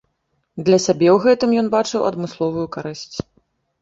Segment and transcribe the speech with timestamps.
[0.69, 3.17] Для сябе ў гэтым ён бачыў адмысловую карысць.